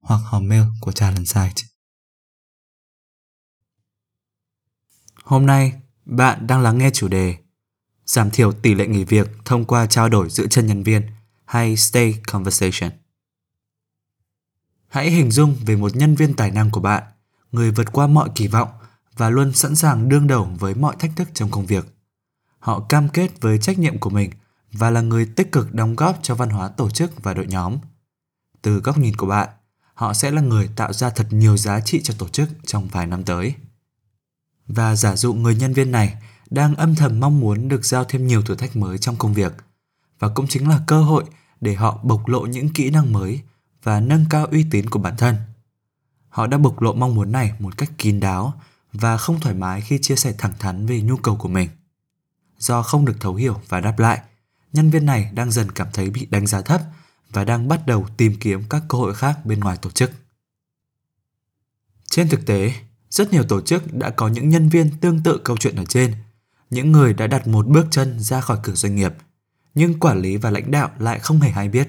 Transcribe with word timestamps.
hoặc 0.00 0.20
hòm 0.24 0.48
mail 0.48 0.62
của 0.80 0.92
Talent 0.92 1.28
Site. 1.28 1.62
Hôm 5.24 5.46
nay, 5.46 5.72
bạn 6.04 6.46
đang 6.46 6.62
lắng 6.62 6.78
nghe 6.78 6.90
chủ 6.90 7.08
đề 7.08 7.36
Giảm 8.10 8.30
thiểu 8.30 8.52
tỷ 8.52 8.74
lệ 8.74 8.86
nghỉ 8.86 9.04
việc 9.04 9.30
thông 9.44 9.64
qua 9.64 9.86
trao 9.86 10.08
đổi 10.08 10.30
giữa 10.30 10.46
chân 10.46 10.66
nhân 10.66 10.82
viên 10.82 11.02
hay 11.44 11.76
Stay 11.76 12.14
Conversation. 12.26 12.90
Hãy 14.88 15.10
hình 15.10 15.30
dung 15.30 15.56
về 15.66 15.76
một 15.76 15.96
nhân 15.96 16.14
viên 16.14 16.34
tài 16.34 16.50
năng 16.50 16.70
của 16.70 16.80
bạn, 16.80 17.02
người 17.52 17.70
vượt 17.70 17.92
qua 17.92 18.06
mọi 18.06 18.28
kỳ 18.34 18.48
vọng 18.48 18.68
và 19.16 19.30
luôn 19.30 19.52
sẵn 19.52 19.76
sàng 19.76 20.08
đương 20.08 20.26
đầu 20.26 20.50
với 20.58 20.74
mọi 20.74 20.96
thách 20.98 21.10
thức 21.16 21.28
trong 21.34 21.50
công 21.50 21.66
việc. 21.66 21.86
Họ 22.58 22.86
cam 22.88 23.08
kết 23.08 23.40
với 23.40 23.58
trách 23.58 23.78
nhiệm 23.78 23.98
của 23.98 24.10
mình 24.10 24.30
và 24.72 24.90
là 24.90 25.00
người 25.00 25.26
tích 25.36 25.52
cực 25.52 25.74
đóng 25.74 25.96
góp 25.96 26.18
cho 26.22 26.34
văn 26.34 26.50
hóa 26.50 26.68
tổ 26.68 26.90
chức 26.90 27.22
và 27.22 27.34
đội 27.34 27.46
nhóm. 27.46 27.78
Từ 28.62 28.78
góc 28.78 28.98
nhìn 28.98 29.16
của 29.16 29.26
bạn, 29.26 29.48
họ 30.00 30.14
sẽ 30.14 30.30
là 30.30 30.42
người 30.42 30.68
tạo 30.76 30.92
ra 30.92 31.10
thật 31.10 31.26
nhiều 31.30 31.56
giá 31.56 31.80
trị 31.80 32.00
cho 32.02 32.14
tổ 32.18 32.28
chức 32.28 32.48
trong 32.66 32.88
vài 32.88 33.06
năm 33.06 33.24
tới. 33.24 33.54
Và 34.68 34.96
giả 34.96 35.16
dụ 35.16 35.34
người 35.34 35.54
nhân 35.54 35.72
viên 35.72 35.92
này 35.92 36.16
đang 36.50 36.74
âm 36.76 36.94
thầm 36.94 37.20
mong 37.20 37.40
muốn 37.40 37.68
được 37.68 37.84
giao 37.84 38.04
thêm 38.04 38.26
nhiều 38.26 38.42
thử 38.42 38.54
thách 38.54 38.76
mới 38.76 38.98
trong 38.98 39.16
công 39.16 39.34
việc 39.34 39.52
và 40.18 40.28
cũng 40.28 40.46
chính 40.48 40.68
là 40.68 40.80
cơ 40.86 41.02
hội 41.02 41.24
để 41.60 41.74
họ 41.74 41.98
bộc 42.02 42.28
lộ 42.28 42.40
những 42.40 42.68
kỹ 42.68 42.90
năng 42.90 43.12
mới 43.12 43.40
và 43.82 44.00
nâng 44.00 44.24
cao 44.30 44.46
uy 44.46 44.66
tín 44.70 44.90
của 44.90 44.98
bản 44.98 45.16
thân. 45.18 45.36
Họ 46.28 46.46
đã 46.46 46.58
bộc 46.58 46.82
lộ 46.82 46.92
mong 46.92 47.14
muốn 47.14 47.32
này 47.32 47.52
một 47.58 47.78
cách 47.78 47.90
kín 47.98 48.20
đáo 48.20 48.54
và 48.92 49.16
không 49.16 49.40
thoải 49.40 49.54
mái 49.54 49.80
khi 49.80 49.98
chia 50.02 50.16
sẻ 50.16 50.34
thẳng 50.38 50.54
thắn 50.58 50.86
về 50.86 51.00
nhu 51.00 51.16
cầu 51.16 51.36
của 51.36 51.48
mình. 51.48 51.68
Do 52.58 52.82
không 52.82 53.04
được 53.04 53.16
thấu 53.20 53.34
hiểu 53.34 53.60
và 53.68 53.80
đáp 53.80 53.98
lại, 53.98 54.20
nhân 54.72 54.90
viên 54.90 55.06
này 55.06 55.30
đang 55.34 55.50
dần 55.50 55.72
cảm 55.72 55.88
thấy 55.92 56.10
bị 56.10 56.26
đánh 56.30 56.46
giá 56.46 56.60
thấp 56.60 56.80
và 57.32 57.44
đang 57.44 57.68
bắt 57.68 57.86
đầu 57.86 58.06
tìm 58.16 58.36
kiếm 58.40 58.62
các 58.70 58.82
cơ 58.88 58.98
hội 58.98 59.14
khác 59.14 59.46
bên 59.46 59.60
ngoài 59.60 59.76
tổ 59.82 59.90
chức. 59.90 60.10
Trên 62.10 62.28
thực 62.28 62.46
tế, 62.46 62.74
rất 63.10 63.32
nhiều 63.32 63.44
tổ 63.44 63.60
chức 63.60 63.94
đã 63.94 64.10
có 64.10 64.28
những 64.28 64.48
nhân 64.48 64.68
viên 64.68 64.90
tương 65.00 65.22
tự 65.22 65.40
câu 65.44 65.56
chuyện 65.56 65.76
ở 65.76 65.84
trên, 65.84 66.14
những 66.70 66.92
người 66.92 67.14
đã 67.14 67.26
đặt 67.26 67.48
một 67.48 67.66
bước 67.66 67.86
chân 67.90 68.20
ra 68.20 68.40
khỏi 68.40 68.58
cửa 68.62 68.74
doanh 68.74 68.96
nghiệp, 68.96 69.12
nhưng 69.74 70.00
quản 70.00 70.20
lý 70.20 70.36
và 70.36 70.50
lãnh 70.50 70.70
đạo 70.70 70.90
lại 70.98 71.18
không 71.18 71.40
hề 71.40 71.50
hay 71.50 71.68
biết. 71.68 71.88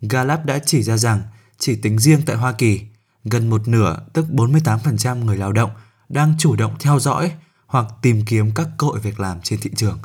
Gallup 0.00 0.40
đã 0.44 0.58
chỉ 0.58 0.82
ra 0.82 0.96
rằng 0.96 1.22
chỉ 1.58 1.76
tính 1.76 1.98
riêng 1.98 2.20
tại 2.26 2.36
Hoa 2.36 2.52
Kỳ, 2.52 2.80
gần 3.24 3.50
một 3.50 3.68
nửa 3.68 4.06
tức 4.12 4.26
48% 4.30 5.24
người 5.24 5.36
lao 5.36 5.52
động 5.52 5.70
đang 6.08 6.34
chủ 6.38 6.56
động 6.56 6.76
theo 6.80 7.00
dõi 7.00 7.32
hoặc 7.66 7.86
tìm 8.02 8.24
kiếm 8.26 8.50
các 8.54 8.68
cơ 8.78 8.86
hội 8.86 9.00
việc 9.00 9.20
làm 9.20 9.40
trên 9.42 9.60
thị 9.60 9.70
trường. 9.76 9.98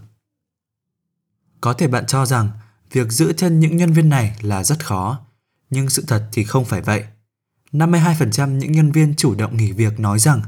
Có 1.61 1.73
thể 1.73 1.87
bạn 1.87 2.05
cho 2.05 2.25
rằng 2.25 2.49
việc 2.91 3.11
giữ 3.11 3.33
chân 3.33 3.59
những 3.59 3.77
nhân 3.77 3.93
viên 3.93 4.09
này 4.09 4.37
là 4.41 4.63
rất 4.63 4.85
khó, 4.85 5.19
nhưng 5.69 5.89
sự 5.89 6.03
thật 6.07 6.29
thì 6.31 6.43
không 6.43 6.65
phải 6.65 6.81
vậy. 6.81 7.03
52% 7.71 8.57
những 8.57 8.71
nhân 8.71 8.91
viên 8.91 9.13
chủ 9.15 9.35
động 9.35 9.57
nghỉ 9.57 9.71
việc 9.71 9.99
nói 9.99 10.19
rằng 10.19 10.41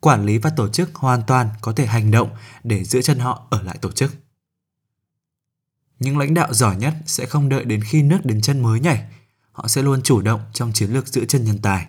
quản 0.00 0.26
lý 0.26 0.38
và 0.38 0.50
tổ 0.50 0.68
chức 0.68 0.94
hoàn 0.94 1.22
toàn 1.26 1.48
có 1.60 1.72
thể 1.72 1.86
hành 1.86 2.10
động 2.10 2.30
để 2.64 2.84
giữ 2.84 3.02
chân 3.02 3.18
họ 3.18 3.46
ở 3.50 3.62
lại 3.62 3.78
tổ 3.80 3.92
chức. 3.92 4.14
Những 5.98 6.18
lãnh 6.18 6.34
đạo 6.34 6.54
giỏi 6.54 6.76
nhất 6.76 6.94
sẽ 7.06 7.26
không 7.26 7.48
đợi 7.48 7.64
đến 7.64 7.80
khi 7.84 8.02
nước 8.02 8.18
đến 8.24 8.40
chân 8.40 8.62
mới 8.62 8.80
nhảy, 8.80 9.04
họ 9.52 9.68
sẽ 9.68 9.82
luôn 9.82 10.02
chủ 10.02 10.20
động 10.20 10.40
trong 10.52 10.72
chiến 10.72 10.90
lược 10.90 11.08
giữ 11.08 11.24
chân 11.24 11.44
nhân 11.44 11.58
tài. 11.58 11.86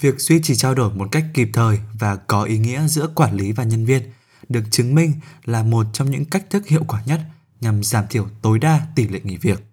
Việc 0.00 0.20
duy 0.20 0.40
trì 0.42 0.56
trao 0.56 0.74
đổi 0.74 0.94
một 0.94 1.08
cách 1.12 1.24
kịp 1.34 1.50
thời 1.52 1.78
và 1.98 2.16
có 2.16 2.42
ý 2.42 2.58
nghĩa 2.58 2.86
giữa 2.88 3.06
quản 3.14 3.36
lý 3.36 3.52
và 3.52 3.64
nhân 3.64 3.84
viên 3.84 4.02
được 4.48 4.64
chứng 4.70 4.94
minh 4.94 5.12
là 5.44 5.62
một 5.62 5.86
trong 5.92 6.10
những 6.10 6.24
cách 6.24 6.50
thức 6.50 6.66
hiệu 6.66 6.84
quả 6.88 7.02
nhất 7.06 7.20
nhằm 7.64 7.84
giảm 7.84 8.04
thiểu 8.10 8.28
tối 8.42 8.58
đa 8.58 8.86
tỷ 8.94 9.08
lệ 9.08 9.20
nghỉ 9.22 9.36
việc. 9.36 9.64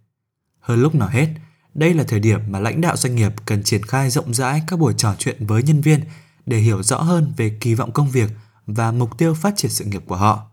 Hơn 0.60 0.82
lúc 0.82 0.96
nào 0.96 1.10
hết, 1.10 1.28
đây 1.74 1.94
là 1.94 2.04
thời 2.04 2.20
điểm 2.20 2.40
mà 2.48 2.60
lãnh 2.60 2.82
đạo 2.82 2.98
doanh 2.98 3.16
nghiệp 3.16 3.32
cần 3.46 3.64
triển 3.64 3.84
khai 3.84 4.10
rộng 4.10 4.34
rãi 4.34 4.62
các 4.68 4.80
buổi 4.80 4.94
trò 4.98 5.16
chuyện 5.20 5.46
với 5.46 5.64
nhân 5.64 5.82
viên 5.82 6.04
để 6.46 6.58
hiểu 6.58 6.84
rõ 6.84 7.02
hơn 7.02 7.34
về 7.38 7.58
kỳ 7.60 7.76
vọng 7.76 7.92
công 7.92 8.10
việc 8.10 8.32
và 8.68 8.92
mục 8.92 9.18
tiêu 9.18 9.34
phát 9.34 9.54
triển 9.58 9.72
sự 9.72 9.86
nghiệp 9.86 10.04
của 10.06 10.16
họ. 10.16 10.48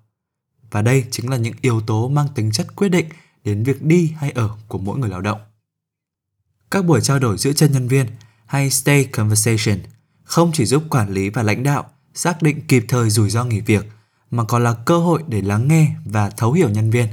Và 0.70 0.82
đây 0.82 1.04
chính 1.10 1.30
là 1.30 1.36
những 1.36 1.54
yếu 1.60 1.80
tố 1.80 2.08
mang 2.08 2.28
tính 2.34 2.50
chất 2.52 2.76
quyết 2.76 2.88
định 2.88 3.06
đến 3.44 3.62
việc 3.62 3.82
đi 3.82 4.14
hay 4.18 4.30
ở 4.30 4.50
của 4.68 4.78
mỗi 4.78 4.98
người 4.98 5.10
lao 5.10 5.20
động. 5.20 5.40
Các 6.70 6.84
buổi 6.84 7.00
trao 7.00 7.18
đổi 7.18 7.38
giữa 7.38 7.52
chân 7.52 7.72
nhân 7.72 7.88
viên 7.88 8.06
hay 8.46 8.70
stay 8.70 9.04
conversation 9.04 9.78
không 10.24 10.50
chỉ 10.54 10.64
giúp 10.64 10.82
quản 10.90 11.10
lý 11.10 11.30
và 11.30 11.42
lãnh 11.42 11.62
đạo 11.62 11.84
xác 12.14 12.42
định 12.42 12.66
kịp 12.68 12.84
thời 12.88 13.10
rủi 13.10 13.30
ro 13.30 13.44
nghỉ 13.44 13.60
việc 13.60 13.86
mà 14.30 14.44
còn 14.44 14.64
là 14.64 14.74
cơ 14.74 14.98
hội 14.98 15.22
để 15.28 15.42
lắng 15.42 15.68
nghe 15.68 15.94
và 16.04 16.30
thấu 16.30 16.52
hiểu 16.52 16.70
nhân 16.70 16.90
viên. 16.90 17.06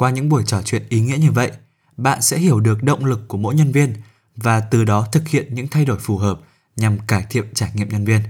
Qua 0.00 0.10
những 0.10 0.28
buổi 0.28 0.42
trò 0.46 0.62
chuyện 0.62 0.82
ý 0.88 1.00
nghĩa 1.00 1.16
như 1.16 1.32
vậy, 1.32 1.52
bạn 1.96 2.22
sẽ 2.22 2.38
hiểu 2.38 2.60
được 2.60 2.82
động 2.82 3.04
lực 3.04 3.28
của 3.28 3.38
mỗi 3.38 3.54
nhân 3.54 3.72
viên 3.72 3.94
và 4.36 4.60
từ 4.60 4.84
đó 4.84 5.06
thực 5.12 5.28
hiện 5.28 5.54
những 5.54 5.68
thay 5.68 5.84
đổi 5.84 5.98
phù 5.98 6.18
hợp 6.18 6.40
nhằm 6.76 6.98
cải 7.06 7.26
thiện 7.30 7.54
trải 7.54 7.70
nghiệm 7.74 7.88
nhân 7.88 8.04
viên. 8.04 8.20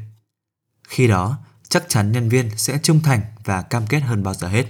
Khi 0.89 1.09
đó, 1.09 1.39
chắc 1.69 1.85
chắn 1.89 2.13
nhân 2.13 2.29
viên 2.29 2.51
sẽ 2.57 2.79
trung 2.83 3.01
thành 3.01 3.21
và 3.45 3.63
cam 3.63 3.87
kết 3.87 4.01
hơn 4.01 4.23
bao 4.23 4.35
giờ 4.35 4.49
hết. 4.49 4.67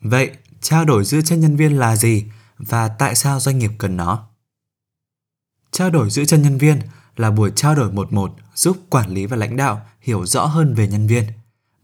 Vậy, 0.00 0.30
trao 0.60 0.84
đổi 0.84 1.04
giữa 1.04 1.20
chân 1.20 1.40
nhân 1.40 1.56
viên 1.56 1.78
là 1.78 1.96
gì 1.96 2.24
và 2.58 2.88
tại 2.88 3.14
sao 3.14 3.40
doanh 3.40 3.58
nghiệp 3.58 3.70
cần 3.78 3.96
nó? 3.96 4.28
Trao 5.70 5.90
đổi 5.90 6.10
giữa 6.10 6.24
chân 6.24 6.42
nhân 6.42 6.58
viên 6.58 6.80
là 7.16 7.30
buổi 7.30 7.52
trao 7.56 7.74
đổi 7.74 7.92
một 7.92 8.12
một 8.12 8.34
giúp 8.54 8.76
quản 8.90 9.10
lý 9.10 9.26
và 9.26 9.36
lãnh 9.36 9.56
đạo 9.56 9.86
hiểu 10.00 10.26
rõ 10.26 10.46
hơn 10.46 10.74
về 10.74 10.88
nhân 10.88 11.06
viên, 11.06 11.24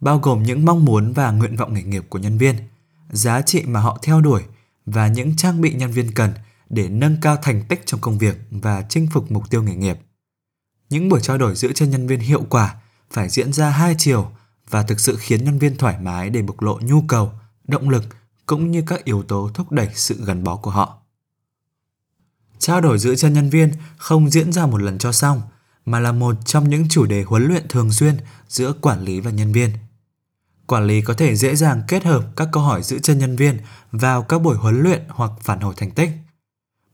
bao 0.00 0.18
gồm 0.18 0.42
những 0.42 0.64
mong 0.64 0.84
muốn 0.84 1.12
và 1.12 1.30
nguyện 1.30 1.56
vọng 1.56 1.74
nghề 1.74 1.82
nghiệp 1.82 2.04
của 2.08 2.18
nhân 2.18 2.38
viên, 2.38 2.56
giá 3.10 3.42
trị 3.42 3.62
mà 3.66 3.80
họ 3.80 3.98
theo 4.02 4.20
đuổi 4.20 4.42
và 4.86 5.08
những 5.08 5.36
trang 5.36 5.60
bị 5.60 5.74
nhân 5.74 5.90
viên 5.90 6.14
cần 6.14 6.32
để 6.70 6.88
nâng 6.88 7.16
cao 7.22 7.36
thành 7.42 7.64
tích 7.68 7.82
trong 7.86 8.00
công 8.00 8.18
việc 8.18 8.36
và 8.50 8.82
chinh 8.88 9.08
phục 9.12 9.30
mục 9.30 9.50
tiêu 9.50 9.62
nghề 9.62 9.74
nghiệp. 9.74 9.98
Những 10.90 11.08
buổi 11.08 11.20
trao 11.20 11.38
đổi 11.38 11.54
giữa 11.54 11.72
cho 11.72 11.86
nhân 11.86 12.06
viên 12.06 12.20
hiệu 12.20 12.46
quả 12.50 12.74
phải 13.10 13.28
diễn 13.28 13.52
ra 13.52 13.70
hai 13.70 13.94
chiều 13.98 14.30
và 14.70 14.82
thực 14.82 15.00
sự 15.00 15.16
khiến 15.20 15.44
nhân 15.44 15.58
viên 15.58 15.76
thoải 15.76 16.00
mái 16.00 16.30
để 16.30 16.42
bộc 16.42 16.62
lộ 16.62 16.78
nhu 16.82 17.02
cầu, 17.08 17.32
động 17.64 17.88
lực 17.88 18.04
cũng 18.46 18.70
như 18.70 18.82
các 18.86 19.04
yếu 19.04 19.22
tố 19.22 19.50
thúc 19.54 19.72
đẩy 19.72 19.88
sự 19.94 20.24
gắn 20.24 20.44
bó 20.44 20.56
của 20.56 20.70
họ. 20.70 20.98
Trao 22.58 22.80
đổi 22.80 22.98
giữa 22.98 23.14
chân 23.14 23.32
nhân 23.32 23.50
viên 23.50 23.72
không 23.96 24.30
diễn 24.30 24.52
ra 24.52 24.66
một 24.66 24.82
lần 24.82 24.98
cho 24.98 25.12
xong, 25.12 25.42
mà 25.86 26.00
là 26.00 26.12
một 26.12 26.36
trong 26.44 26.70
những 26.70 26.88
chủ 26.88 27.06
đề 27.06 27.22
huấn 27.22 27.48
luyện 27.48 27.68
thường 27.68 27.92
xuyên 27.92 28.16
giữa 28.48 28.72
quản 28.80 29.02
lý 29.04 29.20
và 29.20 29.30
nhân 29.30 29.52
viên. 29.52 29.70
Quản 30.68 30.86
lý 30.86 31.02
có 31.02 31.14
thể 31.14 31.36
dễ 31.36 31.56
dàng 31.56 31.82
kết 31.88 32.04
hợp 32.04 32.24
các 32.36 32.48
câu 32.52 32.62
hỏi 32.62 32.82
giữ 32.82 32.98
chân 32.98 33.18
nhân 33.18 33.36
viên 33.36 33.58
vào 33.92 34.22
các 34.22 34.42
buổi 34.42 34.56
huấn 34.56 34.82
luyện 34.82 35.02
hoặc 35.08 35.30
phản 35.40 35.60
hồi 35.60 35.74
thành 35.76 35.90
tích. 35.90 36.10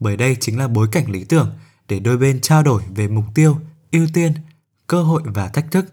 Bởi 0.01 0.17
đây 0.17 0.37
chính 0.41 0.59
là 0.59 0.69
bối 0.69 0.89
cảnh 0.93 1.11
lý 1.11 1.25
tưởng 1.25 1.59
để 1.89 1.99
đôi 1.99 2.19
bên 2.19 2.41
trao 2.41 2.63
đổi 2.63 2.83
về 2.95 3.09
mục 3.09 3.25
tiêu, 3.35 3.61
ưu 3.93 4.07
tiên, 4.15 4.33
cơ 4.87 5.03
hội 5.03 5.23
và 5.25 5.49
thách 5.49 5.71
thức, 5.71 5.87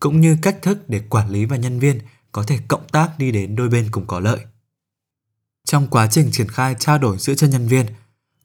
cũng 0.00 0.20
như 0.20 0.36
cách 0.42 0.58
thức 0.62 0.88
để 0.88 1.02
quản 1.08 1.30
lý 1.30 1.44
và 1.44 1.56
nhân 1.56 1.78
viên 1.78 2.00
có 2.32 2.42
thể 2.42 2.58
cộng 2.68 2.88
tác 2.88 3.18
đi 3.18 3.32
đến 3.32 3.56
đôi 3.56 3.68
bên 3.68 3.88
cùng 3.90 4.06
có 4.06 4.20
lợi. 4.20 4.40
Trong 5.64 5.86
quá 5.86 6.08
trình 6.10 6.28
triển 6.32 6.48
khai 6.48 6.76
trao 6.78 6.98
đổi 6.98 7.18
giữa 7.18 7.34
chân 7.34 7.50
nhân 7.50 7.68
viên, 7.68 7.86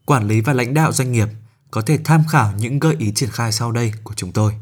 quản 0.06 0.28
lý 0.28 0.42
và 0.42 0.54
lãnh 0.54 0.74
đạo 0.74 0.92
doanh 0.92 1.12
nghiệp 1.12 1.28
có 1.72 1.82
thể 1.82 2.00
tham 2.04 2.24
khảo 2.30 2.54
những 2.58 2.80
gợi 2.80 2.96
ý 3.00 3.12
triển 3.16 3.30
khai 3.30 3.52
sau 3.52 3.72
đây 3.72 3.94
của 4.04 4.14
chúng 4.14 4.32
tôi. 4.32 4.54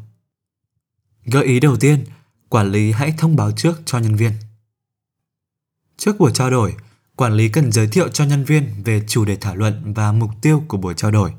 Gợi 1.24 1.44
ý 1.44 1.60
đầu 1.60 1.76
tiên, 1.76 2.04
quản 2.52 2.70
lý 2.70 2.92
hãy 2.92 3.14
thông 3.18 3.36
báo 3.36 3.52
trước 3.52 3.82
cho 3.84 3.98
nhân 3.98 4.16
viên. 4.16 4.32
Trước 5.96 6.18
buổi 6.18 6.30
trao 6.34 6.50
đổi, 6.50 6.74
quản 7.16 7.32
lý 7.32 7.48
cần 7.48 7.72
giới 7.72 7.88
thiệu 7.88 8.08
cho 8.08 8.24
nhân 8.24 8.44
viên 8.44 8.82
về 8.84 9.02
chủ 9.06 9.24
đề 9.24 9.36
thảo 9.36 9.56
luận 9.56 9.94
và 9.94 10.12
mục 10.12 10.30
tiêu 10.42 10.64
của 10.68 10.76
buổi 10.76 10.94
trao 10.96 11.10
đổi. 11.10 11.32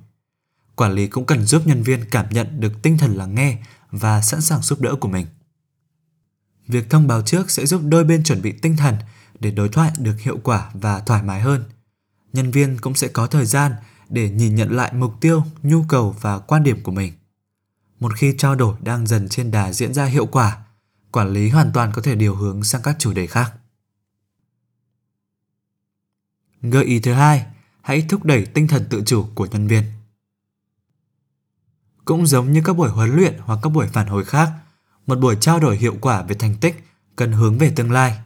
Quản 0.76 0.94
lý 0.94 1.08
cũng 1.08 1.26
cần 1.26 1.46
giúp 1.46 1.62
nhân 1.66 1.84
viên 1.84 2.10
cảm 2.12 2.26
nhận 2.30 2.60
được 2.60 2.82
tinh 2.82 2.98
thần 2.98 3.16
lắng 3.16 3.36
nghe 3.36 3.58
và 3.92 4.22
sẵn 4.22 4.42
sàng 4.42 4.62
giúp 4.62 4.82
đỡ 4.82 4.96
của 4.96 5.08
mình. 5.08 5.26
Việc 6.68 6.90
thông 6.90 7.08
báo 7.08 7.22
trước 7.22 7.52
sẽ 7.52 7.66
giúp 7.66 7.82
đôi 7.86 8.04
bên 8.04 8.24
chuẩn 8.24 8.42
bị 8.42 8.52
tinh 8.52 8.78
thần 8.78 8.96
để 9.40 9.52
đối 9.52 9.70
thoại 9.70 9.92
được 10.00 10.20
hiệu 10.20 10.40
quả 10.44 10.72
và 10.74 11.00
thoải 11.00 11.24
mái 11.24 11.42
hơn. 11.42 11.64
Nhân 12.34 12.52
viên 12.52 12.78
cũng 12.82 12.96
sẽ 12.96 13.08
có 13.08 13.28
thời 13.28 13.46
gian 13.46 13.72
để 14.10 14.30
nhìn 14.30 14.56
nhận 14.56 14.72
lại 14.72 14.94
mục 14.94 15.14
tiêu, 15.22 15.44
nhu 15.64 15.84
cầu 15.84 16.16
và 16.22 16.40
quan 16.40 16.64
điểm 16.64 16.84
của 16.84 16.92
mình. 16.92 17.14
Một 18.00 18.14
khi 18.16 18.36
trao 18.38 18.56
đổi 18.56 18.76
đang 18.82 19.08
dần 19.08 19.30
trên 19.30 19.52
đà 19.52 19.74
diễn 19.74 19.94
ra 19.94 20.06
hiệu 20.06 20.26
quả, 20.26 20.63
quản 21.14 21.34
lý 21.34 21.50
hoàn 21.50 21.72
toàn 21.74 21.92
có 21.94 22.02
thể 22.02 22.16
điều 22.16 22.36
hướng 22.36 22.64
sang 22.64 22.82
các 22.82 22.96
chủ 23.00 23.14
đề 23.14 23.28
khác. 23.28 23.54
Gợi 26.62 26.86
ý 26.86 27.00
thứ 27.00 27.14
hai, 27.14 27.46
hãy 27.82 28.06
thúc 28.10 28.24
đẩy 28.26 28.46
tinh 28.46 28.68
thần 28.68 28.86
tự 28.90 29.04
chủ 29.06 29.26
của 29.36 29.46
nhân 29.46 29.68
viên. 29.68 29.84
Cũng 32.06 32.28
giống 32.28 32.52
như 32.52 32.62
các 32.66 32.74
buổi 32.78 32.90
huấn 32.90 33.16
luyện 33.16 33.38
hoặc 33.40 33.60
các 33.64 33.70
buổi 33.70 33.88
phản 33.88 34.08
hồi 34.08 34.26
khác, 34.26 34.52
một 35.08 35.20
buổi 35.20 35.38
trao 35.42 35.60
đổi 35.60 35.78
hiệu 35.78 35.98
quả 36.02 36.22
về 36.22 36.36
thành 36.36 36.56
tích 36.56 36.84
cần 37.16 37.32
hướng 37.32 37.58
về 37.58 37.74
tương 37.76 37.92
lai. 37.92 38.20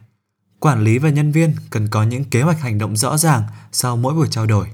Quản 0.58 0.84
lý 0.84 0.98
và 0.98 1.10
nhân 1.10 1.32
viên 1.32 1.54
cần 1.70 1.88
có 1.88 2.02
những 2.02 2.24
kế 2.24 2.42
hoạch 2.42 2.60
hành 2.60 2.78
động 2.78 2.96
rõ 2.96 3.18
ràng 3.18 3.42
sau 3.72 3.96
mỗi 3.96 4.14
buổi 4.14 4.28
trao 4.30 4.46
đổi. 4.46 4.68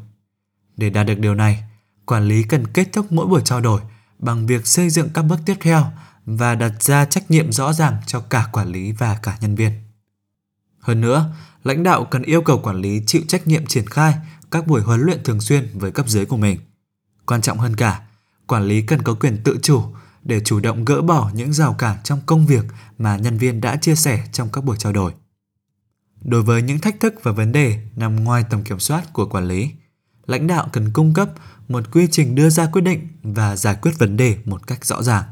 Để 0.77 0.91
đạt 0.91 1.07
được 1.07 1.19
điều 1.19 1.35
này, 1.35 1.65
quản 2.07 2.25
lý 2.25 2.43
cần 2.43 2.67
kết 2.67 2.89
thúc 2.93 3.13
mỗi 3.13 3.27
buổi 3.27 3.43
trao 3.45 3.61
đổi 3.61 3.81
bằng 4.19 4.47
việc 4.47 4.67
xây 4.67 4.91
dựng 4.91 5.09
các 5.15 5.23
bước 5.23 5.39
tiếp 5.47 5.57
theo 5.61 5.93
và 6.27 6.55
đặt 6.55 6.83
ra 6.83 7.05
trách 7.05 7.31
nhiệm 7.31 7.53
rõ 7.53 7.73
ràng 7.73 7.97
cho 8.07 8.21
cả 8.21 8.49
quản 8.53 8.69
lý 8.69 8.93
và 8.93 9.19
cả 9.23 9.39
nhân 9.41 9.55
viên. 9.55 9.73
Hơn 10.81 11.01
nữa, 11.01 11.35
lãnh 11.65 11.83
đạo 11.83 12.05
cần 12.05 12.23
yêu 12.23 12.43
cầu 12.43 12.59
quản 12.59 12.77
lý 12.77 13.03
chịu 13.07 13.23
trách 13.29 13.47
nhiệm 13.47 13.67
triển 13.67 13.87
khai 13.87 14.15
các 14.51 14.67
buổi 14.67 14.81
huấn 14.83 15.01
luyện 15.01 15.25
thường 15.25 15.41
xuyên 15.41 15.79
với 15.79 15.91
cấp 15.91 16.09
dưới 16.09 16.27
của 16.27 16.37
mình. 16.37 16.59
Quan 17.27 17.41
trọng 17.41 17.59
hơn 17.59 17.77
cả, 17.77 18.03
quản 18.47 18.65
lý 18.65 18.83
cần 18.83 19.03
có 19.03 19.15
quyền 19.15 19.43
tự 19.45 19.59
chủ 19.63 19.83
để 20.23 20.41
chủ 20.41 20.61
động 20.61 20.85
gỡ 20.85 21.03
bỏ 21.03 21.31
những 21.35 21.53
rào 21.53 21.75
cản 21.75 21.97
trong 22.05 22.21
công 22.27 22.47
việc 22.47 22.65
mà 22.99 23.17
nhân 23.17 23.39
viên 23.39 23.61
đã 23.61 23.77
chia 23.77 23.95
sẻ 23.95 24.25
trong 24.33 24.49
các 24.53 24.65
buổi 24.65 24.77
trao 24.77 24.93
đổi. 24.93 25.13
Đối 26.21 26.43
với 26.43 26.63
những 26.63 26.79
thách 26.79 27.01
thức 27.01 27.15
và 27.23 27.33
vấn 27.33 27.53
đề 27.53 27.79
nằm 27.97 28.25
ngoài 28.25 28.45
tầm 28.51 28.65
kiểm 28.65 28.81
soát 28.81 29.13
của 29.13 29.27
quản 29.27 29.49
lý, 29.49 29.71
lãnh 30.27 30.47
đạo 30.47 30.69
cần 30.73 30.93
cung 30.93 31.15
cấp 31.15 31.31
một 31.69 31.93
quy 31.93 32.09
trình 32.11 32.35
đưa 32.35 32.51
ra 32.51 32.67
quyết 32.73 32.83
định 32.83 33.09
và 33.23 33.57
giải 33.57 33.77
quyết 33.83 33.93
vấn 33.99 34.17
đề 34.17 34.39
một 34.45 34.67
cách 34.67 34.85
rõ 34.85 35.03
ràng. 35.03 35.25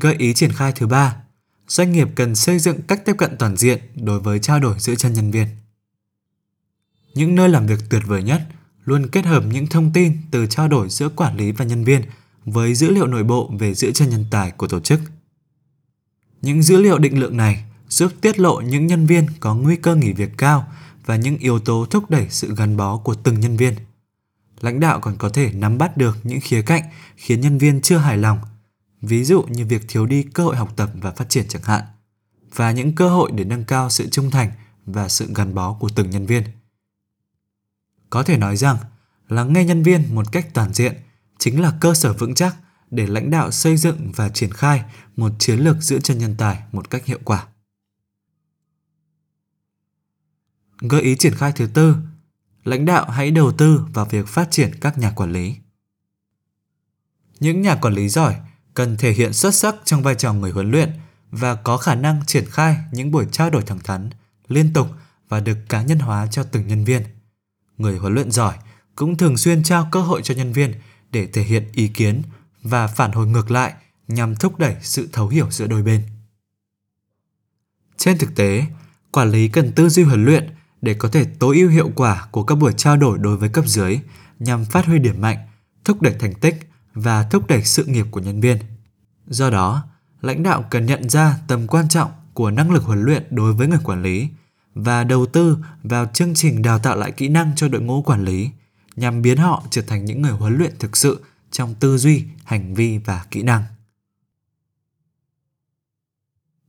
Gợi 0.00 0.14
ý 0.18 0.34
triển 0.34 0.52
khai 0.52 0.72
thứ 0.72 0.86
ba, 0.86 1.16
doanh 1.68 1.92
nghiệp 1.92 2.08
cần 2.14 2.34
xây 2.34 2.58
dựng 2.58 2.82
cách 2.82 3.04
tiếp 3.04 3.14
cận 3.18 3.36
toàn 3.38 3.56
diện 3.56 3.78
đối 3.94 4.20
với 4.20 4.38
trao 4.38 4.60
đổi 4.60 4.74
giữa 4.78 4.94
chân 4.94 5.12
nhân 5.12 5.30
viên. 5.30 5.46
Những 7.14 7.34
nơi 7.34 7.48
làm 7.48 7.66
việc 7.66 7.78
tuyệt 7.90 8.02
vời 8.06 8.22
nhất 8.22 8.42
luôn 8.84 9.08
kết 9.08 9.24
hợp 9.24 9.44
những 9.46 9.66
thông 9.66 9.92
tin 9.92 10.16
từ 10.30 10.46
trao 10.46 10.68
đổi 10.68 10.88
giữa 10.88 11.08
quản 11.08 11.36
lý 11.36 11.52
và 11.52 11.64
nhân 11.64 11.84
viên 11.84 12.02
với 12.44 12.74
dữ 12.74 12.90
liệu 12.90 13.06
nội 13.06 13.24
bộ 13.24 13.50
về 13.58 13.74
giữa 13.74 13.90
chân 13.90 14.10
nhân 14.10 14.24
tài 14.30 14.50
của 14.50 14.66
tổ 14.66 14.80
chức. 14.80 15.00
Những 16.42 16.62
dữ 16.62 16.80
liệu 16.80 16.98
định 16.98 17.20
lượng 17.20 17.36
này 17.36 17.64
giúp 17.88 18.12
tiết 18.20 18.38
lộ 18.38 18.60
những 18.60 18.86
nhân 18.86 19.06
viên 19.06 19.26
có 19.40 19.54
nguy 19.54 19.76
cơ 19.76 19.94
nghỉ 19.94 20.12
việc 20.12 20.30
cao 20.36 20.68
và 21.06 21.16
những 21.16 21.38
yếu 21.38 21.58
tố 21.58 21.86
thúc 21.90 22.10
đẩy 22.10 22.26
sự 22.30 22.54
gắn 22.54 22.76
bó 22.76 22.96
của 22.96 23.14
từng 23.14 23.40
nhân 23.40 23.56
viên. 23.56 23.74
Lãnh 24.60 24.80
đạo 24.80 25.00
còn 25.00 25.16
có 25.18 25.28
thể 25.28 25.52
nắm 25.52 25.78
bắt 25.78 25.96
được 25.96 26.16
những 26.22 26.40
khía 26.40 26.62
cạnh 26.62 26.82
khiến 27.16 27.40
nhân 27.40 27.58
viên 27.58 27.80
chưa 27.80 27.98
hài 27.98 28.16
lòng, 28.16 28.38
ví 29.02 29.24
dụ 29.24 29.42
như 29.42 29.66
việc 29.66 29.82
thiếu 29.88 30.06
đi 30.06 30.22
cơ 30.22 30.44
hội 30.44 30.56
học 30.56 30.72
tập 30.76 30.90
và 30.94 31.10
phát 31.10 31.28
triển 31.28 31.48
chẳng 31.48 31.62
hạn, 31.62 31.84
và 32.54 32.72
những 32.72 32.94
cơ 32.94 33.08
hội 33.08 33.32
để 33.34 33.44
nâng 33.44 33.64
cao 33.64 33.90
sự 33.90 34.08
trung 34.10 34.30
thành 34.30 34.50
và 34.86 35.08
sự 35.08 35.30
gắn 35.34 35.54
bó 35.54 35.74
của 35.74 35.88
từng 35.94 36.10
nhân 36.10 36.26
viên. 36.26 36.42
Có 38.10 38.22
thể 38.22 38.36
nói 38.36 38.56
rằng, 38.56 38.76
lắng 39.28 39.52
nghe 39.52 39.64
nhân 39.64 39.82
viên 39.82 40.14
một 40.14 40.32
cách 40.32 40.48
toàn 40.54 40.74
diện 40.74 40.94
chính 41.38 41.60
là 41.60 41.78
cơ 41.80 41.94
sở 41.94 42.12
vững 42.12 42.34
chắc 42.34 42.56
để 42.90 43.06
lãnh 43.06 43.30
đạo 43.30 43.50
xây 43.50 43.76
dựng 43.76 44.12
và 44.16 44.28
triển 44.28 44.52
khai 44.52 44.84
một 45.16 45.32
chiến 45.38 45.58
lược 45.58 45.76
giữ 45.82 46.00
chân 46.00 46.18
nhân 46.18 46.34
tài 46.38 46.62
một 46.72 46.90
cách 46.90 47.06
hiệu 47.06 47.18
quả. 47.24 47.46
Gợi 50.80 51.02
ý 51.02 51.16
triển 51.16 51.34
khai 51.34 51.52
thứ 51.52 51.66
tư, 51.74 51.96
lãnh 52.64 52.84
đạo 52.84 53.10
hãy 53.10 53.30
đầu 53.30 53.52
tư 53.52 53.80
vào 53.92 54.04
việc 54.04 54.28
phát 54.28 54.50
triển 54.50 54.70
các 54.80 54.98
nhà 54.98 55.10
quản 55.10 55.32
lý. 55.32 55.56
Những 57.40 57.62
nhà 57.62 57.76
quản 57.76 57.94
lý 57.94 58.08
giỏi 58.08 58.36
cần 58.78 58.96
thể 58.96 59.12
hiện 59.12 59.32
xuất 59.32 59.54
sắc 59.54 59.74
trong 59.84 60.02
vai 60.02 60.14
trò 60.14 60.32
người 60.32 60.50
huấn 60.50 60.70
luyện 60.70 60.92
và 61.30 61.54
có 61.54 61.76
khả 61.76 61.94
năng 61.94 62.20
triển 62.26 62.44
khai 62.50 62.76
những 62.92 63.10
buổi 63.10 63.26
trao 63.32 63.50
đổi 63.50 63.62
thẳng 63.62 63.78
thắn, 63.78 64.10
liên 64.48 64.72
tục 64.72 64.88
và 65.28 65.40
được 65.40 65.58
cá 65.68 65.82
nhân 65.82 65.98
hóa 65.98 66.26
cho 66.30 66.42
từng 66.42 66.66
nhân 66.66 66.84
viên. 66.84 67.02
Người 67.78 67.98
huấn 67.98 68.14
luyện 68.14 68.30
giỏi 68.30 68.54
cũng 68.96 69.16
thường 69.16 69.36
xuyên 69.36 69.62
trao 69.62 69.88
cơ 69.92 70.00
hội 70.00 70.22
cho 70.22 70.34
nhân 70.34 70.52
viên 70.52 70.74
để 71.10 71.26
thể 71.26 71.42
hiện 71.42 71.68
ý 71.72 71.88
kiến 71.88 72.22
và 72.62 72.86
phản 72.86 73.12
hồi 73.12 73.26
ngược 73.26 73.50
lại 73.50 73.74
nhằm 74.08 74.36
thúc 74.36 74.58
đẩy 74.58 74.76
sự 74.80 75.08
thấu 75.12 75.28
hiểu 75.28 75.50
giữa 75.50 75.66
đôi 75.66 75.82
bên. 75.82 76.02
Trên 77.96 78.18
thực 78.18 78.34
tế, 78.36 78.64
quản 79.12 79.30
lý 79.30 79.48
cần 79.48 79.72
tư 79.72 79.88
duy 79.88 80.02
huấn 80.02 80.24
luyện 80.24 80.54
để 80.82 80.94
có 80.94 81.08
thể 81.08 81.24
tối 81.38 81.58
ưu 81.58 81.68
hiệu 81.68 81.90
quả 81.94 82.28
của 82.30 82.42
các 82.42 82.54
buổi 82.54 82.72
trao 82.72 82.96
đổi 82.96 83.18
đối 83.18 83.36
với 83.36 83.48
cấp 83.48 83.64
dưới 83.66 84.00
nhằm 84.38 84.64
phát 84.64 84.86
huy 84.86 84.98
điểm 84.98 85.20
mạnh, 85.20 85.38
thúc 85.84 86.02
đẩy 86.02 86.14
thành 86.18 86.34
tích 86.34 86.67
và 87.00 87.22
thúc 87.22 87.46
đẩy 87.46 87.64
sự 87.64 87.84
nghiệp 87.84 88.06
của 88.10 88.20
nhân 88.20 88.40
viên. 88.40 88.58
Do 89.26 89.50
đó, 89.50 89.82
lãnh 90.20 90.42
đạo 90.42 90.64
cần 90.70 90.86
nhận 90.86 91.08
ra 91.08 91.38
tầm 91.48 91.66
quan 91.66 91.88
trọng 91.88 92.10
của 92.34 92.50
năng 92.50 92.70
lực 92.70 92.84
huấn 92.84 93.02
luyện 93.02 93.26
đối 93.30 93.52
với 93.52 93.68
người 93.68 93.78
quản 93.84 94.02
lý 94.02 94.28
và 94.74 95.04
đầu 95.04 95.26
tư 95.26 95.58
vào 95.82 96.06
chương 96.06 96.34
trình 96.34 96.62
đào 96.62 96.78
tạo 96.78 96.96
lại 96.96 97.12
kỹ 97.12 97.28
năng 97.28 97.52
cho 97.56 97.68
đội 97.68 97.82
ngũ 97.82 98.02
quản 98.02 98.24
lý 98.24 98.50
nhằm 98.96 99.22
biến 99.22 99.38
họ 99.38 99.64
trở 99.70 99.82
thành 99.82 100.04
những 100.04 100.22
người 100.22 100.32
huấn 100.32 100.58
luyện 100.58 100.78
thực 100.78 100.96
sự 100.96 101.24
trong 101.50 101.74
tư 101.74 101.98
duy, 101.98 102.24
hành 102.44 102.74
vi 102.74 102.98
và 102.98 103.24
kỹ 103.30 103.42
năng. 103.42 103.64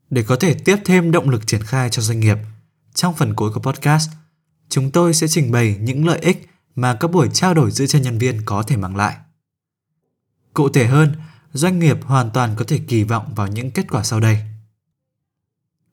Để 0.09 0.23
có 0.23 0.35
thể 0.35 0.53
tiếp 0.53 0.77
thêm 0.85 1.11
động 1.11 1.29
lực 1.29 1.47
triển 1.47 1.63
khai 1.63 1.89
cho 1.89 2.01
doanh 2.01 2.19
nghiệp, 2.19 2.37
trong 2.93 3.15
phần 3.15 3.33
cuối 3.35 3.51
của 3.53 3.61
podcast, 3.61 4.09
chúng 4.69 4.91
tôi 4.91 5.13
sẽ 5.13 5.27
trình 5.27 5.51
bày 5.51 5.77
những 5.81 6.07
lợi 6.07 6.19
ích 6.19 6.49
mà 6.75 6.97
các 6.99 7.11
buổi 7.11 7.29
trao 7.33 7.53
đổi 7.53 7.71
giữa 7.71 7.85
chân 7.85 8.01
nhân 8.01 8.17
viên 8.17 8.41
có 8.45 8.63
thể 8.63 8.77
mang 8.77 8.95
lại. 8.95 9.17
Cụ 10.59 10.69
thể 10.69 10.87
hơn, 10.87 11.15
doanh 11.53 11.79
nghiệp 11.79 11.97
hoàn 12.03 12.31
toàn 12.31 12.55
có 12.55 12.65
thể 12.67 12.79
kỳ 12.87 13.03
vọng 13.03 13.33
vào 13.35 13.47
những 13.47 13.71
kết 13.71 13.85
quả 13.89 14.03
sau 14.03 14.19
đây. 14.19 14.39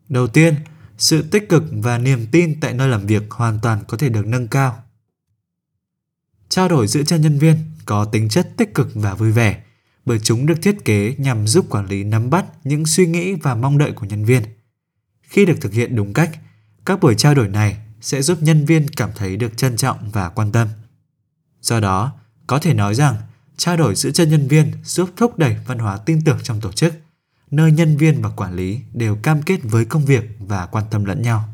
Đầu 0.09 0.27
tiên, 0.27 0.55
sự 0.99 1.23
tích 1.23 1.49
cực 1.49 1.65
và 1.73 1.99
niềm 1.99 2.27
tin 2.33 2.61
tại 2.61 2.75
nơi 2.75 2.89
làm 2.89 3.07
việc 3.07 3.31
hoàn 3.31 3.59
toàn 3.63 3.85
có 3.89 3.97
thể 3.97 4.09
được 4.09 4.27
nâng 4.27 4.49
cao. 4.49 4.83
Trao 6.49 6.69
đổi 6.69 6.87
giữa 6.87 7.03
chân 7.03 7.21
nhân 7.21 7.39
viên 7.39 7.57
có 7.85 8.05
tính 8.05 8.29
chất 8.29 8.53
tích 8.57 8.75
cực 8.75 8.89
và 8.95 9.15
vui 9.15 9.33
vẻ 9.33 9.63
bởi 10.07 10.19
chúng 10.19 10.47
được 10.47 10.63
thiết 10.63 10.85
kế 10.85 11.15
nhằm 11.19 11.47
giúp 11.47 11.67
quản 11.71 11.87
lý 11.87 12.05
nắm 12.05 12.31
bắt 12.31 12.47
những 12.65 12.87
suy 12.87 13.07
nghĩ 13.07 13.35
và 13.35 13.55
mong 13.55 13.79
đợi 13.79 13.93
của 13.93 14.07
nhân 14.07 14.25
viên. 14.25 14.43
Khi 15.23 15.47
được 15.47 15.57
thực 15.61 15.73
hiện 15.73 15.97
đúng 15.97 16.13
cách, 16.13 16.39
các 16.85 17.01
buổi 17.01 17.15
trao 17.15 17.35
đổi 17.35 17.49
này 17.49 17.77
sẽ 18.01 18.23
giúp 18.23 18.39
nhân 18.43 18.65
viên 18.65 18.89
cảm 18.89 19.11
thấy 19.17 19.37
được 19.37 19.57
trân 19.57 19.77
trọng 19.77 20.11
và 20.11 20.29
quan 20.29 20.53
tâm. 20.53 20.69
Do 21.61 21.81
đó, 21.81 22.13
có 22.47 22.59
thể 22.59 22.75
nói 22.75 22.95
rằng 22.95 23.17
trao 23.57 23.77
đổi 23.77 23.95
giữa 23.95 24.11
chân 24.11 24.31
nhân 24.31 24.49
viên 24.49 24.73
giúp 24.85 25.11
thúc 25.17 25.39
đẩy 25.39 25.57
văn 25.67 25.79
hóa 25.79 25.99
tin 25.99 26.25
tưởng 26.25 26.39
trong 26.43 26.61
tổ 26.61 26.73
chức, 26.73 26.95
nơi 27.51 27.73
nhân 27.73 27.97
viên 27.97 28.23
và 28.23 28.31
quản 28.31 28.55
lý 28.55 28.81
đều 28.95 29.17
cam 29.17 29.43
kết 29.43 29.61
với 29.63 29.85
công 29.85 30.05
việc 30.05 30.25
và 30.39 30.67
quan 30.67 30.85
tâm 30.91 31.05
lẫn 31.05 31.23
nhau. 31.23 31.49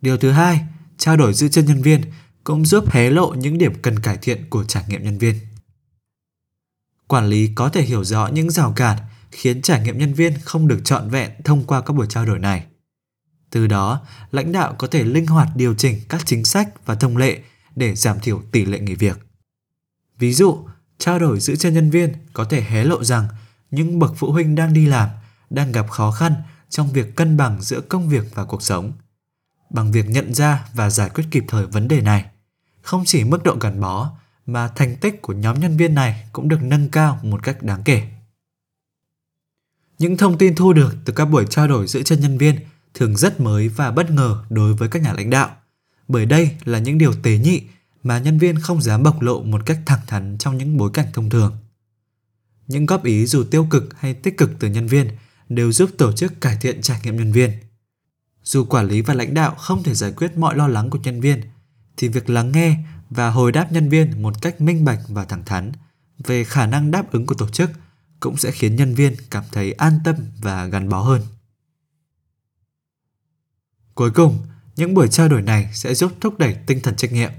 Điều 0.00 0.16
thứ 0.16 0.30
hai, 0.30 0.60
trao 0.98 1.16
đổi 1.16 1.34
giữa 1.34 1.48
chân 1.48 1.66
nhân 1.66 1.82
viên 1.82 2.00
cũng 2.44 2.66
giúp 2.66 2.90
hé 2.90 3.10
lộ 3.10 3.34
những 3.34 3.58
điểm 3.58 3.72
cần 3.82 3.98
cải 3.98 4.16
thiện 4.16 4.50
của 4.50 4.64
trải 4.64 4.84
nghiệm 4.88 5.02
nhân 5.02 5.18
viên. 5.18 5.34
Quản 7.06 7.26
lý 7.26 7.50
có 7.54 7.68
thể 7.68 7.82
hiểu 7.82 8.04
rõ 8.04 8.26
những 8.26 8.50
rào 8.50 8.72
cản 8.76 8.98
khiến 9.30 9.62
trải 9.62 9.80
nghiệm 9.80 9.98
nhân 9.98 10.14
viên 10.14 10.32
không 10.44 10.68
được 10.68 10.80
trọn 10.84 11.10
vẹn 11.10 11.30
thông 11.44 11.64
qua 11.64 11.80
các 11.80 11.92
buổi 11.92 12.06
trao 12.08 12.26
đổi 12.26 12.38
này. 12.38 12.66
Từ 13.50 13.66
đó, 13.66 14.06
lãnh 14.30 14.52
đạo 14.52 14.74
có 14.78 14.86
thể 14.86 15.04
linh 15.04 15.26
hoạt 15.26 15.48
điều 15.56 15.74
chỉnh 15.74 16.00
các 16.08 16.26
chính 16.26 16.44
sách 16.44 16.86
và 16.86 16.94
thông 16.94 17.16
lệ 17.16 17.40
để 17.76 17.94
giảm 17.94 18.20
thiểu 18.20 18.42
tỷ 18.52 18.64
lệ 18.64 18.80
nghỉ 18.80 18.94
việc. 18.94 19.25
Ví 20.18 20.32
dụ, 20.32 20.66
trao 20.98 21.18
đổi 21.18 21.40
giữa 21.40 21.56
chân 21.56 21.74
nhân 21.74 21.90
viên 21.90 22.12
có 22.32 22.44
thể 22.44 22.60
hé 22.60 22.84
lộ 22.84 23.04
rằng 23.04 23.28
những 23.70 23.98
bậc 23.98 24.12
phụ 24.16 24.32
huynh 24.32 24.54
đang 24.54 24.72
đi 24.72 24.86
làm 24.86 25.08
đang 25.50 25.72
gặp 25.72 25.90
khó 25.90 26.10
khăn 26.10 26.34
trong 26.68 26.92
việc 26.92 27.16
cân 27.16 27.36
bằng 27.36 27.62
giữa 27.62 27.80
công 27.80 28.08
việc 28.08 28.34
và 28.34 28.44
cuộc 28.44 28.62
sống. 28.62 28.92
Bằng 29.70 29.92
việc 29.92 30.08
nhận 30.08 30.34
ra 30.34 30.68
và 30.74 30.90
giải 30.90 31.08
quyết 31.08 31.24
kịp 31.30 31.44
thời 31.48 31.66
vấn 31.66 31.88
đề 31.88 32.00
này, 32.00 32.24
không 32.82 33.04
chỉ 33.06 33.24
mức 33.24 33.42
độ 33.42 33.56
gắn 33.60 33.80
bó 33.80 34.10
mà 34.46 34.68
thành 34.68 34.96
tích 34.96 35.22
của 35.22 35.32
nhóm 35.32 35.60
nhân 35.60 35.76
viên 35.76 35.94
này 35.94 36.28
cũng 36.32 36.48
được 36.48 36.62
nâng 36.62 36.88
cao 36.88 37.20
một 37.22 37.42
cách 37.42 37.62
đáng 37.62 37.82
kể. 37.84 38.02
Những 39.98 40.16
thông 40.16 40.38
tin 40.38 40.54
thu 40.54 40.72
được 40.72 40.96
từ 41.04 41.12
các 41.12 41.24
buổi 41.24 41.46
trao 41.50 41.68
đổi 41.68 41.86
giữa 41.86 42.02
chân 42.02 42.20
nhân 42.20 42.38
viên 42.38 42.56
thường 42.94 43.16
rất 43.16 43.40
mới 43.40 43.68
và 43.68 43.90
bất 43.90 44.10
ngờ 44.10 44.44
đối 44.50 44.74
với 44.74 44.88
các 44.88 45.02
nhà 45.02 45.12
lãnh 45.12 45.30
đạo, 45.30 45.56
bởi 46.08 46.26
đây 46.26 46.56
là 46.64 46.78
những 46.78 46.98
điều 46.98 47.12
tế 47.22 47.38
nhị 47.38 47.62
mà 48.06 48.18
nhân 48.18 48.38
viên 48.38 48.58
không 48.58 48.82
dám 48.82 49.02
bộc 49.02 49.20
lộ 49.20 49.42
một 49.42 49.66
cách 49.66 49.80
thẳng 49.86 50.00
thắn 50.06 50.36
trong 50.38 50.58
những 50.58 50.76
bối 50.76 50.90
cảnh 50.94 51.06
thông 51.12 51.30
thường. 51.30 51.56
Những 52.66 52.86
góp 52.86 53.04
ý 53.04 53.26
dù 53.26 53.44
tiêu 53.44 53.66
cực 53.70 54.00
hay 54.00 54.14
tích 54.14 54.38
cực 54.38 54.50
từ 54.60 54.68
nhân 54.68 54.86
viên 54.86 55.10
đều 55.48 55.72
giúp 55.72 55.90
tổ 55.98 56.12
chức 56.12 56.40
cải 56.40 56.56
thiện 56.60 56.82
trải 56.82 57.00
nghiệm 57.02 57.16
nhân 57.16 57.32
viên. 57.32 57.50
Dù 58.42 58.64
quản 58.64 58.88
lý 58.88 59.00
và 59.00 59.14
lãnh 59.14 59.34
đạo 59.34 59.54
không 59.54 59.82
thể 59.82 59.94
giải 59.94 60.12
quyết 60.12 60.36
mọi 60.36 60.56
lo 60.56 60.68
lắng 60.68 60.90
của 60.90 60.98
nhân 61.02 61.20
viên, 61.20 61.40
thì 61.96 62.08
việc 62.08 62.30
lắng 62.30 62.52
nghe 62.52 62.78
và 63.10 63.30
hồi 63.30 63.52
đáp 63.52 63.72
nhân 63.72 63.88
viên 63.88 64.22
một 64.22 64.42
cách 64.42 64.60
minh 64.60 64.84
bạch 64.84 65.00
và 65.08 65.24
thẳng 65.24 65.44
thắn 65.44 65.72
về 66.18 66.44
khả 66.44 66.66
năng 66.66 66.90
đáp 66.90 67.12
ứng 67.12 67.26
của 67.26 67.34
tổ 67.34 67.48
chức 67.48 67.70
cũng 68.20 68.36
sẽ 68.36 68.50
khiến 68.50 68.76
nhân 68.76 68.94
viên 68.94 69.16
cảm 69.30 69.44
thấy 69.52 69.72
an 69.72 69.98
tâm 70.04 70.16
và 70.40 70.66
gắn 70.66 70.88
bó 70.88 71.00
hơn. 71.00 71.22
Cuối 73.94 74.10
cùng, 74.10 74.46
những 74.76 74.94
buổi 74.94 75.08
trao 75.08 75.28
đổi 75.28 75.42
này 75.42 75.70
sẽ 75.74 75.94
giúp 75.94 76.12
thúc 76.20 76.38
đẩy 76.38 76.56
tinh 76.66 76.80
thần 76.82 76.96
trách 76.96 77.12
nhiệm. 77.12 77.30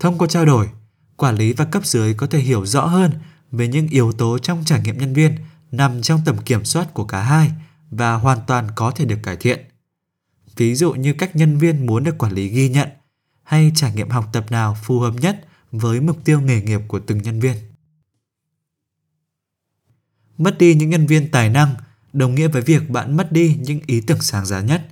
Thông 0.00 0.18
qua 0.18 0.28
trao 0.28 0.44
đổi, 0.44 0.68
quản 1.16 1.36
lý 1.36 1.52
và 1.52 1.64
cấp 1.64 1.86
dưới 1.86 2.14
có 2.14 2.26
thể 2.26 2.38
hiểu 2.38 2.66
rõ 2.66 2.86
hơn 2.86 3.12
về 3.52 3.68
những 3.68 3.88
yếu 3.88 4.12
tố 4.12 4.38
trong 4.38 4.62
trải 4.66 4.80
nghiệm 4.80 4.98
nhân 4.98 5.14
viên 5.14 5.36
nằm 5.72 6.02
trong 6.02 6.20
tầm 6.24 6.36
kiểm 6.38 6.64
soát 6.64 6.94
của 6.94 7.04
cả 7.04 7.22
hai 7.22 7.50
và 7.90 8.14
hoàn 8.14 8.38
toàn 8.46 8.68
có 8.74 8.90
thể 8.90 9.04
được 9.04 9.18
cải 9.22 9.36
thiện. 9.36 9.60
Ví 10.56 10.74
dụ 10.74 10.92
như 10.92 11.12
cách 11.12 11.36
nhân 11.36 11.58
viên 11.58 11.86
muốn 11.86 12.04
được 12.04 12.18
quản 12.18 12.32
lý 12.32 12.48
ghi 12.48 12.68
nhận 12.68 12.88
hay 13.42 13.72
trải 13.74 13.94
nghiệm 13.94 14.08
học 14.08 14.28
tập 14.32 14.46
nào 14.50 14.76
phù 14.82 15.00
hợp 15.00 15.14
nhất 15.20 15.46
với 15.72 16.00
mục 16.00 16.24
tiêu 16.24 16.40
nghề 16.40 16.62
nghiệp 16.62 16.80
của 16.88 17.00
từng 17.00 17.22
nhân 17.22 17.40
viên. 17.40 17.56
Mất 20.38 20.58
đi 20.58 20.74
những 20.74 20.90
nhân 20.90 21.06
viên 21.06 21.30
tài 21.30 21.48
năng 21.48 21.74
đồng 22.12 22.34
nghĩa 22.34 22.48
với 22.48 22.62
việc 22.62 22.90
bạn 22.90 23.16
mất 23.16 23.32
đi 23.32 23.56
những 23.60 23.80
ý 23.86 24.00
tưởng 24.00 24.20
sáng 24.20 24.46
giá 24.46 24.60
nhất, 24.60 24.88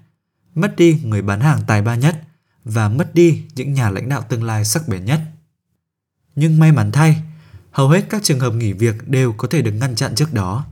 mất 0.55 0.77
đi 0.77 1.01
người 1.05 1.23
bán 1.23 1.41
hàng 1.41 1.61
tài 1.67 1.83
ba 1.83 1.95
nhất 1.95 2.28
và 2.69 2.89
mất 2.89 3.15
đi 3.15 3.43
những 3.55 3.73
nhà 3.73 3.91
lãnh 3.91 4.09
đạo 4.09 4.23
tương 4.29 4.45
lai 4.45 4.65
sắc 4.65 4.89
bén 4.89 5.05
nhất. 5.05 5.21
Nhưng 6.37 6.59
may 6.59 6.73
mắn 6.73 6.93
thay, 6.93 7.23
hầu 7.71 7.89
hết 7.89 8.07
các 8.11 8.23
trường 8.23 8.41
hợp 8.41 8.55
nghỉ 8.55 8.73
việc 8.73 9.09
đều 9.09 9.33
có 9.33 9.49
thể 9.49 9.63
được 9.63 9.73
ngăn 9.73 9.95
chặn 9.95 10.15
trước 10.15 10.33
đó 10.33 10.67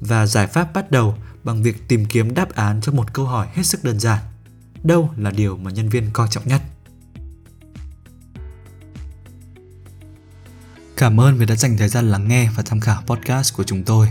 và 0.00 0.26
giải 0.26 0.46
pháp 0.46 0.72
bắt 0.74 0.90
đầu 0.90 1.16
bằng 1.44 1.62
việc 1.62 1.88
tìm 1.88 2.04
kiếm 2.04 2.34
đáp 2.34 2.54
án 2.54 2.80
cho 2.80 2.92
một 2.92 3.12
câu 3.12 3.26
hỏi 3.26 3.48
hết 3.52 3.62
sức 3.62 3.84
đơn 3.84 4.00
giản. 4.00 4.22
Đâu 4.82 5.10
là 5.16 5.30
điều 5.30 5.56
mà 5.56 5.70
nhân 5.70 5.88
viên 5.88 6.10
coi 6.12 6.28
trọng 6.30 6.48
nhất? 6.48 6.62
Cảm 10.96 11.20
ơn 11.20 11.38
vì 11.38 11.46
đã 11.46 11.56
dành 11.56 11.78
thời 11.78 11.88
gian 11.88 12.10
lắng 12.10 12.28
nghe 12.28 12.50
và 12.56 12.62
tham 12.66 12.80
khảo 12.80 13.02
podcast 13.06 13.56
của 13.56 13.64
chúng 13.64 13.84
tôi. 13.84 14.08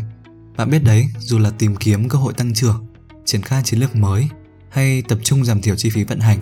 Bạn 0.57 0.69
biết 0.69 0.83
đấy, 0.83 1.09
dù 1.19 1.39
là 1.39 1.51
tìm 1.57 1.75
kiếm 1.75 2.09
cơ 2.09 2.17
hội 2.17 2.33
tăng 2.33 2.53
trưởng, 2.53 2.85
triển 3.25 3.41
khai 3.41 3.61
chiến 3.65 3.79
lược 3.79 3.95
mới 3.95 4.29
hay 4.69 5.01
tập 5.01 5.19
trung 5.23 5.45
giảm 5.45 5.61
thiểu 5.61 5.75
chi 5.75 5.89
phí 5.89 6.03
vận 6.03 6.19
hành 6.19 6.39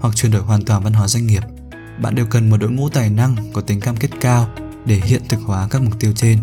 hoặc 0.00 0.16
chuyển 0.16 0.32
đổi 0.32 0.42
hoàn 0.42 0.64
toàn 0.64 0.82
văn 0.82 0.92
hóa 0.92 1.08
doanh 1.08 1.26
nghiệp, 1.26 1.42
bạn 2.02 2.14
đều 2.14 2.26
cần 2.26 2.50
một 2.50 2.56
đội 2.56 2.70
ngũ 2.70 2.88
tài 2.88 3.10
năng 3.10 3.36
có 3.52 3.60
tính 3.60 3.80
cam 3.80 3.96
kết 3.96 4.10
cao 4.20 4.50
để 4.84 5.00
hiện 5.04 5.22
thực 5.28 5.40
hóa 5.40 5.68
các 5.70 5.82
mục 5.82 6.00
tiêu 6.00 6.12
trên. 6.16 6.38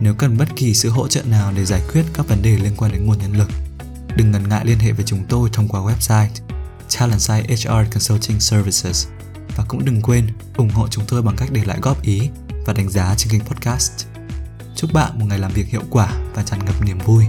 Nếu 0.00 0.14
cần 0.14 0.36
bất 0.36 0.48
kỳ 0.56 0.74
sự 0.74 0.90
hỗ 0.90 1.08
trợ 1.08 1.22
nào 1.22 1.52
để 1.56 1.64
giải 1.64 1.82
quyết 1.92 2.02
các 2.14 2.28
vấn 2.28 2.42
đề 2.42 2.56
liên 2.56 2.72
quan 2.76 2.92
đến 2.92 3.06
nguồn 3.06 3.18
nhân 3.18 3.32
lực, 3.32 3.48
đừng 4.16 4.30
ngần 4.30 4.48
ngại 4.48 4.64
liên 4.64 4.78
hệ 4.78 4.92
với 4.92 5.04
chúng 5.04 5.24
tôi 5.28 5.50
thông 5.52 5.68
qua 5.68 5.80
website 5.80 6.28
Talentside 6.98 7.56
HR 7.56 7.92
Consulting 7.92 8.40
Services 8.40 9.06
và 9.56 9.64
cũng 9.68 9.84
đừng 9.84 10.02
quên 10.02 10.26
ủng 10.56 10.70
hộ 10.70 10.88
chúng 10.88 11.04
tôi 11.08 11.22
bằng 11.22 11.36
cách 11.36 11.48
để 11.52 11.64
lại 11.64 11.78
góp 11.82 12.02
ý 12.02 12.30
và 12.66 12.72
đánh 12.72 12.90
giá 12.90 13.14
trên 13.16 13.32
kênh 13.32 13.44
podcast. 13.44 14.06
Chúc 14.76 14.92
bạn 14.92 15.18
một 15.18 15.26
ngày 15.28 15.38
làm 15.38 15.52
việc 15.52 15.66
hiệu 15.66 15.82
quả 15.90 16.12
và 16.34 16.42
tràn 16.42 16.64
ngập 16.64 16.84
niềm 16.84 16.98
vui. 16.98 17.24